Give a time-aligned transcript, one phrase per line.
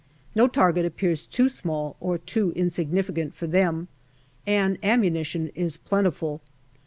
[0.35, 3.87] No target appears too small or two insignificant for them,
[4.47, 6.41] and ammunition is plentiful.